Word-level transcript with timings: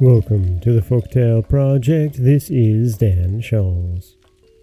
Welcome 0.00 0.60
to 0.60 0.72
the 0.72 0.80
Folktale 0.80 1.46
Project. 1.46 2.24
This 2.24 2.48
is 2.48 2.96
Dan 2.96 3.42
Scholz. 3.42 4.14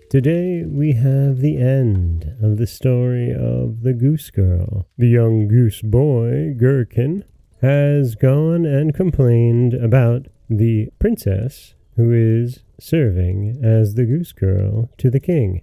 Today 0.09 0.63
we 0.65 0.93
have 0.93 1.41
the 1.41 1.57
end 1.59 2.35
of 2.41 2.57
the 2.57 2.65
story 2.65 3.31
of 3.35 3.83
the 3.83 3.93
Goose 3.93 4.31
Girl. 4.31 4.87
The 4.97 5.09
young 5.09 5.47
goose 5.47 5.83
boy, 5.83 6.55
Curdken, 6.59 7.23
has 7.61 8.15
gone 8.15 8.65
and 8.65 8.95
complained 8.95 9.75
about 9.75 10.25
the 10.49 10.89
princess 10.97 11.75
who 11.97 12.11
is 12.11 12.63
serving 12.79 13.59
as 13.63 13.93
the 13.93 14.05
Goose 14.05 14.31
Girl 14.31 14.89
to 14.97 15.11
the 15.11 15.19
king. 15.19 15.61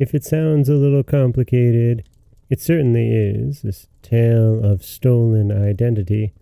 If 0.00 0.16
it 0.16 0.24
sounds 0.24 0.68
a 0.68 0.74
little 0.74 1.04
complicated, 1.04 2.08
it 2.50 2.60
certainly 2.60 3.14
is, 3.14 3.62
this 3.62 3.86
tale 4.02 4.64
of 4.64 4.84
stolen 4.84 5.52
identity, 5.52 6.34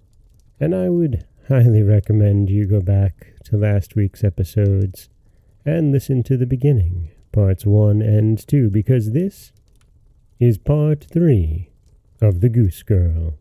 and 0.59 0.75
I 0.75 0.89
would 0.89 1.27
highly 1.49 1.83
recommend 1.83 2.49
you 2.49 2.67
go 2.67 2.81
back 2.81 3.35
to 3.45 3.57
last 3.59 3.95
week's 3.95 4.25
episodes 4.25 5.11
and 5.67 5.93
listen 5.93 6.23
to 6.23 6.39
the 6.39 6.47
beginning, 6.47 7.11
parts 7.33 7.67
1 7.67 8.01
and 8.01 8.47
2, 8.47 8.71
because 8.71 9.13
this 9.13 9.53
is 10.41 10.57
part 10.57 11.05
3 11.05 11.71
of 12.23 12.41
The 12.41 12.49
Goose 12.49 12.83
Girl. 12.83 13.35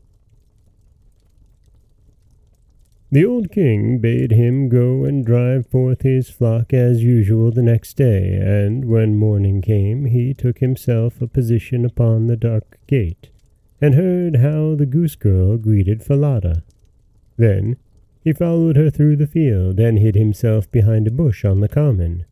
The 3.09 3.23
old 3.23 3.51
king 3.51 3.99
bade 3.99 4.31
him 4.31 4.67
go 4.69 5.05
and 5.05 5.25
drive 5.25 5.67
forth 5.67 6.01
his 6.01 6.29
flock 6.29 6.73
as 6.73 7.03
usual 7.03 7.51
the 7.51 7.61
next 7.61 7.93
day, 7.93 8.33
and 8.35 8.85
when 8.85 9.15
morning 9.15 9.61
came, 9.61 10.05
he 10.05 10.33
took 10.33 10.59
himself 10.59 11.21
a 11.21 11.27
position 11.27 11.85
upon 11.85 12.27
the 12.27 12.35
dark 12.35 12.79
gate, 12.87 13.29
and 13.79 13.93
heard 13.93 14.37
how 14.37 14.75
the 14.75 14.87
goose 14.87 15.15
girl 15.15 15.57
greeted 15.57 16.03
Falada. 16.03 16.63
Then 17.37 17.77
he 18.23 18.31
followed 18.31 18.77
her 18.77 18.89
through 18.89 19.17
the 19.17 19.27
field, 19.27 19.79
and 19.79 19.99
hid 19.99 20.15
himself 20.15 20.71
behind 20.71 21.07
a 21.07 21.11
bush 21.11 21.43
on 21.43 21.59
the 21.59 21.67
common. 21.67 22.25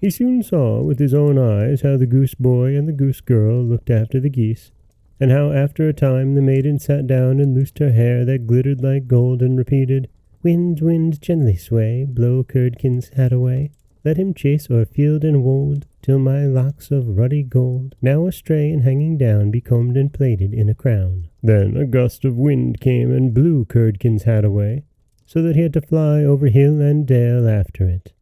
He 0.00 0.10
soon 0.10 0.42
saw 0.42 0.82
with 0.82 0.98
his 0.98 1.14
own 1.14 1.38
eyes 1.38 1.82
how 1.82 1.96
the 1.96 2.06
goose 2.06 2.34
boy 2.34 2.74
and 2.74 2.88
the 2.88 2.92
goose 2.92 3.20
girl 3.20 3.62
looked 3.62 3.90
after 3.90 4.18
the 4.18 4.30
geese, 4.30 4.72
and 5.20 5.30
how 5.30 5.52
after 5.52 5.88
a 5.88 5.92
time 5.92 6.34
the 6.34 6.42
maiden 6.42 6.78
sat 6.78 7.06
down 7.06 7.38
and 7.38 7.54
loosed 7.54 7.78
her 7.78 7.92
hair 7.92 8.24
that 8.24 8.46
glittered 8.46 8.82
like 8.82 9.06
gold, 9.06 9.42
and 9.42 9.56
repeated, 9.56 10.08
Wind, 10.42 10.80
wind, 10.80 11.20
gently 11.20 11.54
sway, 11.54 12.06
blow 12.08 12.42
Curdken's 12.42 13.10
hat 13.10 13.30
away. 13.30 13.70
Let 14.02 14.16
him 14.16 14.32
chase 14.32 14.70
o'er 14.70 14.86
field 14.86 15.22
and 15.22 15.44
wold, 15.44 15.86
till 16.00 16.18
my 16.18 16.46
locks 16.46 16.90
of 16.90 17.18
ruddy 17.18 17.42
gold, 17.42 17.94
now 18.00 18.26
astray 18.26 18.70
and 18.70 18.82
hanging 18.82 19.18
down, 19.18 19.50
be 19.50 19.60
combed 19.60 19.98
and 19.98 20.10
plaited 20.10 20.54
in 20.54 20.70
a 20.70 20.74
crown. 20.74 21.28
Then 21.42 21.76
a 21.76 21.86
gust 21.86 22.24
of 22.24 22.38
wind 22.38 22.80
came 22.80 23.12
and 23.12 23.34
blew 23.34 23.66
Curdken's 23.66 24.22
hat 24.22 24.46
away, 24.46 24.84
so 25.30 25.40
that 25.42 25.54
he 25.54 25.62
had 25.62 25.72
to 25.72 25.80
fly 25.80 26.24
over 26.24 26.48
hill 26.48 26.80
and 26.80 27.06
dale 27.06 27.48
after 27.48 27.88
it. 27.88 28.12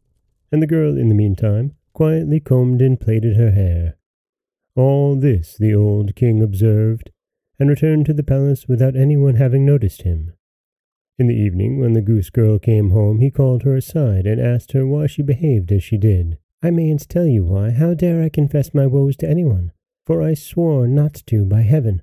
And 0.53 0.62
the 0.62 0.67
girl, 0.67 0.98
in 0.98 1.09
the 1.09 1.14
meantime, 1.14 1.75
quietly 1.95 2.39
combed 2.39 2.83
and 2.83 3.01
plaited 3.01 3.34
her 3.34 3.53
hair. 3.53 3.97
All 4.77 5.17
this 5.17 5.56
the 5.56 5.75
old 5.75 6.14
king 6.14 6.42
observed, 6.42 7.11
and 7.59 7.70
returned 7.70 8.05
to 8.06 8.12
the 8.12 8.23
palace 8.23 8.69
without 8.69 8.95
anyone 8.95 9.36
having 9.36 9.64
noticed 9.64 10.03
him. 10.03 10.34
In 11.19 11.29
the 11.29 11.34
evening, 11.34 11.81
when 11.81 11.95
the 11.95 12.03
goose 12.03 12.29
girl 12.29 12.59
came 12.59 12.91
home, 12.91 13.20
he 13.20 13.31
called 13.31 13.62
her 13.62 13.75
aside 13.75 14.27
and 14.27 14.39
asked 14.39 14.73
her 14.73 14.86
why 14.86 15.06
she 15.06 15.23
behaved 15.23 15.73
as 15.73 15.83
she 15.83 15.97
did. 15.97 16.36
I 16.62 16.70
mayn't 16.70 17.09
tell 17.09 17.27
you 17.27 17.42
why. 17.42 17.70
How 17.70 17.95
dare 17.95 18.23
I 18.23 18.29
confess 18.29 18.75
my 18.75 18.86
woes 18.86 19.17
to 19.17 19.29
anyone? 19.29 19.73
For 20.05 20.20
I 20.20 20.34
swore 20.34 20.86
not 20.86 21.14
to 21.29 21.47
by 21.47 21.62
heaven. 21.62 22.03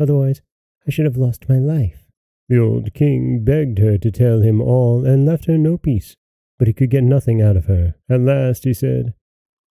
Otherwise, 0.00 0.40
I 0.86 0.90
should 0.90 1.04
have 1.04 1.18
lost 1.18 1.46
my 1.46 1.58
life. 1.58 2.05
The 2.48 2.58
old 2.58 2.94
king 2.94 3.44
begged 3.44 3.78
her 3.78 3.98
to 3.98 4.10
tell 4.10 4.40
him 4.40 4.60
all, 4.60 5.04
and 5.04 5.26
left 5.26 5.46
her 5.46 5.58
no 5.58 5.76
peace, 5.76 6.16
but 6.58 6.68
he 6.68 6.74
could 6.74 6.90
get 6.90 7.02
nothing 7.02 7.42
out 7.42 7.56
of 7.56 7.66
her. 7.66 7.96
At 8.08 8.20
last 8.20 8.64
he 8.64 8.72
said, 8.72 9.14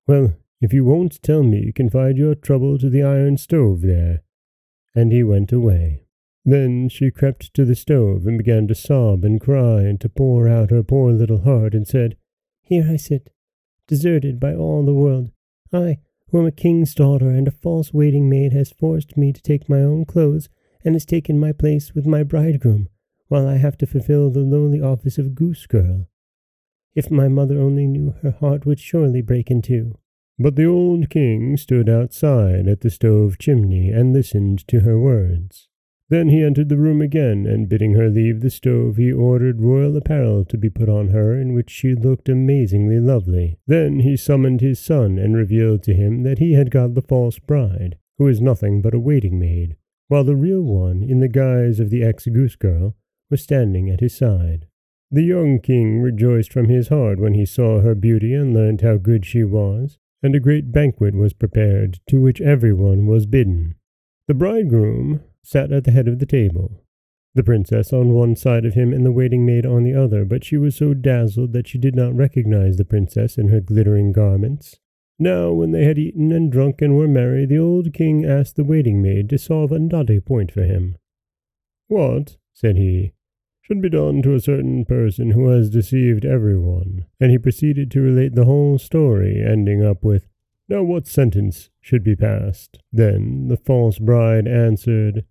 Well, 0.09 0.35
if 0.61 0.73
you 0.73 0.85
won't 0.85 1.23
tell 1.23 1.43
me, 1.43 1.73
confide 1.73 2.17
your 2.17 2.35
trouble 2.35 2.79
to 2.79 2.91
the 2.91 3.03
iron 3.03 3.37
stove 3.37 3.83
there. 3.83 4.23
And 4.95 5.12
he 5.12 5.23
went 5.23 5.53
away. 5.53 6.05
Then 6.45 6.89
she 6.89 7.11
crept 7.11 7.55
to 7.55 7.65
the 7.65 7.75
stove 7.75 8.27
and 8.27 8.39
began 8.39 8.67
to 8.69 8.75
sob 8.75 9.25
and 9.25 9.41
cry 9.41 9.83
and 9.83 10.01
to 10.01 10.09
pour 10.09 10.49
out 10.49 10.71
her 10.71 10.83
poor 10.83 11.12
little 11.12 11.43
heart 11.43 11.75
and 11.75 11.87
said, 11.87 12.17
Here 12.62 12.87
I 12.91 12.97
sit, 12.97 13.31
deserted 13.87 14.41
by 14.41 14.55
all 14.55 14.85
the 14.85 14.95
world. 14.95 15.31
I, 15.73 15.99
who 16.29 16.41
am 16.41 16.47
a 16.47 16.53
king's 16.53 16.95
daughter 16.95 17.31
and 17.31 17.49
a 17.49 17.53
false 17.53 17.95
waiting 17.95 18.29
maid, 18.29 18.53
has 18.53 18.73
forced 18.73 19.17
me 19.17 19.33
to 19.33 19.43
take 19.43 19.69
my 19.69 19.81
own 19.81 20.05
clothes 20.05 20.49
and 20.84 20.95
has 20.95 21.05
taken 21.05 21.41
my 21.41 21.53
place 21.53 21.95
with 21.95 22.06
my 22.06 22.22
bridegroom, 22.22 22.89
while 23.28 23.47
I 23.47 23.56
have 23.56 23.77
to 23.78 23.87
fulfill 23.87 24.31
the 24.31 24.41
lowly 24.41 24.81
office 24.81 25.19
of 25.19 25.34
goose 25.34 25.67
girl. 25.67 26.09
If 26.95 27.11
my 27.11 27.28
mother 27.28 27.59
only 27.59 27.87
knew, 27.87 28.15
her 28.22 28.33
heart 28.33 28.67
would 28.67 28.78
surely 28.78 29.23
break 29.23 29.50
in 29.50 29.62
two. 29.62 29.99
But 30.39 30.56
the 30.56 30.67
old 30.67 31.11
king 31.11 31.56
stood 31.56 31.89
outside 31.89 32.69
at 32.69 32.81
the 32.81 32.91
stove 32.91 33.39
chimney 33.39 33.91
and 33.91 34.12
listened 34.12 34.67
to 34.69 34.81
her 34.81 34.99
words. 34.99 35.69
Then 36.11 36.28
he 36.28 36.43
entered 36.43 36.69
the 36.69 36.77
room 36.77 37.00
again, 37.00 37.47
and 37.47 37.69
bidding 37.69 37.94
her 37.94 38.11
leave 38.11 38.41
the 38.41 38.50
stove, 38.50 38.97
he 38.97 39.11
ordered 39.11 39.61
royal 39.61 39.97
apparel 39.97 40.44
to 40.44 40.59
be 40.59 40.69
put 40.69 40.89
on 40.89 41.09
her, 41.09 41.41
in 41.41 41.55
which 41.55 41.71
she 41.71 41.94
looked 41.94 42.28
amazingly 42.28 43.00
lovely. 43.00 43.59
Then 43.67 44.00
he 44.00 44.17
summoned 44.17 44.61
his 44.61 44.78
son, 44.78 45.19
and 45.19 45.34
revealed 45.34 45.83
to 45.84 45.94
him 45.94 46.23
that 46.25 46.39
he 46.39 46.53
had 46.53 46.71
got 46.71 46.94
the 46.94 47.03
false 47.03 47.39
bride, 47.39 47.97
who 48.19 48.28
is 48.28 48.41
nothing 48.41 48.83
but 48.83 48.94
a 48.94 48.99
waiting 48.99 49.39
maid, 49.39 49.77
while 50.09 50.25
the 50.25 50.37
real 50.37 50.62
one, 50.62 51.03
in 51.03 51.20
the 51.20 51.28
guise 51.28 51.81
of 51.81 51.91
the 51.91 52.03
ex-goose 52.03 52.56
girl, 52.56 52.94
was 53.31 53.42
standing 53.42 53.91
at 53.91 54.00
his 54.00 54.16
side. 54.16 54.66
The 55.10 55.22
young 55.22 55.60
king 55.60 56.00
rejoiced 56.00 56.53
from 56.53 56.69
his 56.69 56.88
heart 56.88 57.19
when 57.19 57.34
he 57.34 57.47
saw 57.47 57.81
her 57.81 57.94
beauty 57.94 58.34
and 58.34 58.53
learned 58.53 58.81
how 58.81 58.97
good 58.97 59.25
she 59.25 59.44
was, 59.44 59.98
and 60.22 60.34
a 60.34 60.41
great 60.41 60.72
banquet 60.72 61.14
was 61.14 61.32
prepared, 61.32 62.00
to 62.09 62.20
which 62.20 62.41
everyone 62.41 63.06
was 63.06 63.26
bidden. 63.26 63.76
The 64.26 64.34
bridegroom 64.34 65.22
sat 65.43 65.70
at 65.70 65.84
the 65.84 65.91
head 65.91 66.09
of 66.09 66.19
the 66.19 66.26
table, 66.26 66.81
the 67.34 67.43
princess 67.43 67.93
on 67.93 68.10
one 68.10 68.37
side 68.37 68.64
of 68.64 68.75
him 68.75 68.93
and 68.93 69.04
the 69.04 69.12
waiting 69.12 69.44
maid 69.44 69.66
on 69.66 69.82
the 69.82 69.94
other, 69.94 70.25
but 70.25 70.44
she 70.44 70.56
was 70.56 70.76
so 70.76 70.94
dazzled 70.94 71.53
that 71.53 71.66
she 71.66 71.78
did 71.78 71.94
not 71.94 72.14
recognize 72.14 72.76
the 72.76 72.84
princess 72.84 73.37
in 73.37 73.48
her 73.48 73.60
glittering 73.60 74.12
garments. 74.12 74.78
Now, 75.19 75.52
when 75.52 75.70
they 75.70 75.84
had 75.84 75.98
eaten 75.98 76.32
and 76.32 76.50
drunk 76.50 76.82
and 76.82 76.97
were 76.97 77.06
merry, 77.06 77.47
the 77.47 77.58
old 77.58 77.92
king 77.92 78.25
asked 78.25 78.56
the 78.56 78.64
waiting 78.64 79.00
maid 79.00 79.28
to 79.30 79.38
solve 79.38 79.70
a 79.70 79.78
knotty 79.78 80.20
point 80.20 80.50
for 80.50 80.62
him. 80.62 80.97
What, 81.86 82.36
said 82.52 82.76
he, 82.76 83.12
should 83.60 83.80
be 83.80 83.88
done 83.88 84.20
to 84.22 84.34
a 84.34 84.41
certain 84.41 84.84
person 84.84 85.30
who 85.30 85.48
has 85.48 85.70
deceived 85.70 86.25
everyone. 86.25 87.06
And 87.19 87.30
he 87.30 87.38
proceeded 87.38 87.91
to 87.92 88.02
relate 88.02 88.34
the 88.34 88.44
whole 88.44 88.78
story, 88.78 89.42
ending 89.42 89.82
up 89.82 90.04
with, 90.04 90.28
Now 90.69 90.82
what 90.82 91.06
sentence 91.06 91.70
should 91.81 92.02
be 92.02 92.16
passed? 92.16 92.78
Then 92.92 93.48
the 93.48 93.56
false 93.56 93.98
bride 93.98 94.46
answered, 94.46 95.25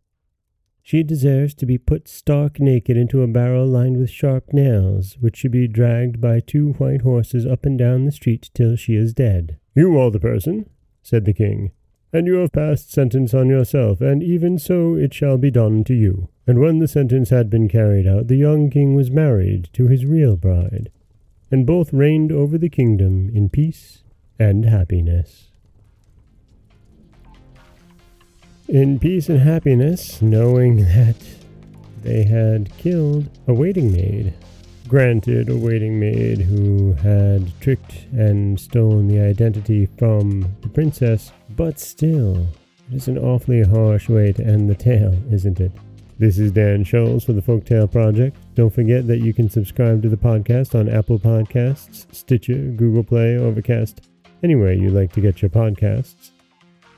She 0.85 1.01
deserves 1.01 1.53
to 1.55 1.65
be 1.65 1.77
put 1.77 2.09
stark 2.09 2.59
naked 2.59 2.97
into 2.97 3.21
a 3.21 3.27
barrel 3.27 3.65
lined 3.65 3.95
with 3.95 4.09
sharp 4.09 4.51
nails, 4.51 5.17
which 5.21 5.37
should 5.37 5.53
be 5.53 5.65
dragged 5.65 6.19
by 6.19 6.41
two 6.41 6.73
white 6.73 7.03
horses 7.03 7.45
up 7.45 7.65
and 7.65 7.79
down 7.79 8.03
the 8.03 8.11
street 8.11 8.49
till 8.53 8.75
she 8.75 8.95
is 8.95 9.13
dead. 9.13 9.57
You 9.73 9.97
are 9.97 10.11
the 10.11 10.19
person, 10.19 10.69
said 11.01 11.23
the 11.23 11.33
king, 11.33 11.71
and 12.11 12.27
you 12.27 12.35
have 12.35 12.51
passed 12.51 12.91
sentence 12.91 13.33
on 13.33 13.47
yourself, 13.47 14.01
and 14.01 14.21
even 14.21 14.59
so 14.59 14.95
it 14.95 15.13
shall 15.13 15.37
be 15.37 15.49
done 15.49 15.85
to 15.85 15.93
you. 15.93 16.27
And 16.45 16.59
when 16.59 16.79
the 16.79 16.87
sentence 16.89 17.29
had 17.29 17.49
been 17.49 17.69
carried 17.69 18.05
out, 18.05 18.27
the 18.27 18.35
young 18.35 18.69
king 18.69 18.93
was 18.93 19.09
married 19.09 19.69
to 19.73 19.87
his 19.87 20.05
real 20.05 20.35
bride, 20.35 20.91
and 21.49 21.65
both 21.65 21.93
reigned 21.93 22.33
over 22.33 22.57
the 22.57 22.69
kingdom 22.69 23.31
in 23.33 23.47
peace 23.47 24.03
and 24.37 24.65
happiness. 24.65 25.52
In 28.69 28.97
peace 28.97 29.27
and 29.27 29.39
happiness, 29.39 30.21
knowing 30.21 30.77
that 30.77 31.17
they 32.01 32.23
had 32.23 32.75
killed 32.77 33.29
a 33.45 33.53
waiting 33.53 33.91
maid. 33.91 34.33
Granted, 34.87 35.49
a 35.49 35.57
waiting 35.57 35.99
maid 35.99 36.39
who 36.39 36.93
had 36.93 37.51
tricked 37.59 38.05
and 38.13 38.57
stolen 38.57 39.09
the 39.09 39.19
identity 39.19 39.89
from 39.97 40.49
the 40.61 40.69
princess, 40.69 41.33
but 41.57 41.77
still, 41.77 42.47
it 42.89 42.95
is 42.95 43.09
an 43.09 43.17
awfully 43.17 43.63
harsh 43.63 44.07
way 44.07 44.31
to 44.31 44.45
end 44.45 44.69
the 44.69 44.75
tale, 44.75 45.17
isn't 45.29 45.59
it? 45.59 45.71
This 46.17 46.39
is 46.39 46.53
Dan 46.53 46.85
Scholz 46.85 47.25
for 47.25 47.33
the 47.33 47.41
Folktale 47.41 47.91
Project. 47.91 48.37
Don't 48.55 48.73
forget 48.73 49.07
that 49.07 49.19
you 49.19 49.33
can 49.33 49.49
subscribe 49.49 50.01
to 50.03 50.09
the 50.09 50.15
podcast 50.15 50.73
on 50.73 50.87
Apple 50.87 51.19
Podcasts, 51.19 52.05
Stitcher, 52.15 52.71
Google 52.77 53.03
Play, 53.03 53.35
Overcast, 53.35 54.07
anywhere 54.41 54.73
you 54.73 54.89
like 54.89 55.11
to 55.13 55.21
get 55.21 55.41
your 55.41 55.49
podcasts. 55.49 56.32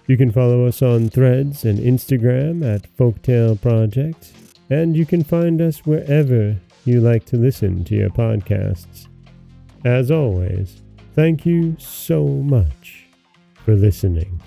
You 0.08 0.18
can 0.18 0.32
follow 0.32 0.66
us 0.68 0.82
on 0.84 1.10
Threads 1.10 1.66
and 1.66 1.80
Instagram 1.80 2.64
at 2.64 2.88
Folktale 2.96 3.60
Project, 3.60 4.34
and 4.70 4.96
you 4.96 5.06
can 5.06 5.24
find 5.24 5.62
us 5.62 5.86
wherever 5.86 6.56
you 6.86 7.02
like 7.02 7.26
to 7.26 7.38
listen 7.38 7.84
to 7.86 7.96
your 7.96 8.12
podcasts. 8.12 9.08
As 9.84 10.12
always, 10.12 10.82
thank 11.16 11.46
you 11.46 11.76
so 11.80 12.26
much 12.28 13.06
for 13.64 13.74
listening. 13.76 14.40